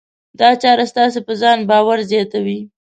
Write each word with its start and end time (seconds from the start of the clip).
دا 0.39 0.49
چاره 0.61 0.85
ستاسې 0.91 1.19
په 1.27 1.33
ځان 1.41 1.57
باور 1.69 1.99
زیاتوي. 2.11 2.59